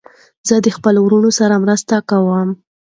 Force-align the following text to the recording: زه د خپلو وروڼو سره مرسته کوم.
زه 0.47 0.55
د 0.65 0.67
خپلو 0.75 0.99
وروڼو 1.03 1.29
سره 1.39 1.61
مرسته 1.63 1.95
کوم. 2.09 2.49